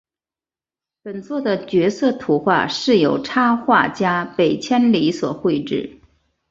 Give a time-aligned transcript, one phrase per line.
[1.03, 5.99] 本作的角色图画是由插画家北千里所绘制。